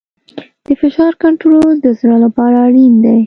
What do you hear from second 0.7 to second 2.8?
فشار کنټرول د زړه لپاره